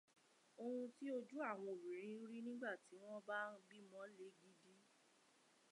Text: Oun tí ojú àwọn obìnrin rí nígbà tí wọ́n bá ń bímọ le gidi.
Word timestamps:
Oun 0.63 0.85
tí 0.97 1.05
ojú 1.17 1.37
àwọn 1.49 1.67
obìnrin 1.73 2.21
rí 2.31 2.37
nígbà 2.47 2.71
tí 2.85 2.93
wọ́n 3.03 3.19
bá 3.27 3.37
ń 3.53 3.57
bímọ 3.67 3.99
le 4.17 4.27
gidi. 4.39 4.71